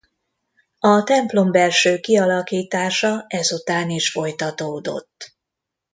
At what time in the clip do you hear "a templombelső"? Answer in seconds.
0.79-1.99